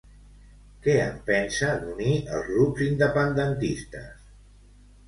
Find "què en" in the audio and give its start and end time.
0.87-1.19